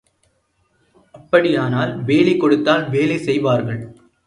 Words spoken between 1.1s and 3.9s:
அப்படியானால், வேலை கொடுத்தால் வேலை செய்வார்கள்!